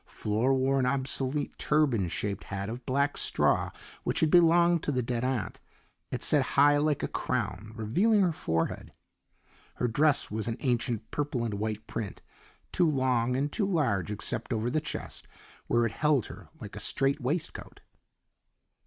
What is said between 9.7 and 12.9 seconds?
Her dress was an ancient purple and white print, too